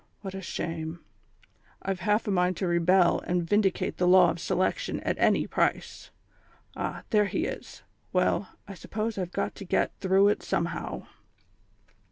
[0.21, 0.99] What a shame!
[1.83, 6.09] I've half a mind to rebel, and vindicate the Law of Selection at any price.
[6.75, 7.83] Ah, there he is.
[8.11, 11.05] Well, I suppose I've got to get through it somehow."